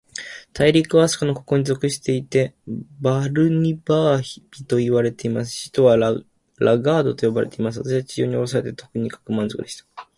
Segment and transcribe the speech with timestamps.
[0.53, 2.55] 大陸は、飛島の国王に属していて、
[2.99, 5.69] バルニバービといわれています。
[5.71, 5.97] 首府は
[6.57, 7.77] ラガードと呼ばれています。
[7.77, 10.07] 私は地上におろされて、とにかく満足でした。